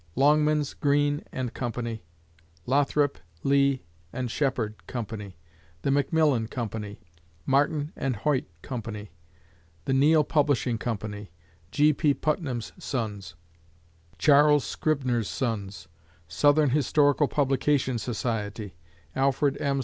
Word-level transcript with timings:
Longmans, 0.17 0.73
Green 0.73 1.23
& 1.53 1.53
Co.; 1.53 1.99
Lothrop, 2.65 3.19
Lee, 3.43 3.83
and 4.11 4.31
Shepard 4.31 4.87
Co.; 4.87 5.05
The 5.83 5.91
Macmillan 5.91 6.47
Co.; 6.47 6.67
Martin 7.45 7.93
& 8.05 8.15
Hoyt 8.23 8.45
Co.; 8.63 8.81
The 9.85 9.93
Neale 9.93 10.23
Publishing 10.23 10.79
Co.; 10.79 10.97
G. 11.69 11.93
P. 11.93 12.15
Putnam's 12.15 12.73
Sons; 12.79 13.35
Charles 14.17 14.63
Scribner's 14.65 15.29
Sons; 15.29 15.87
Southern 16.27 16.71
Historical 16.71 17.27
Publication 17.27 17.99
Society; 17.99 18.73
Alfred 19.15 19.55
M. 19.61 19.79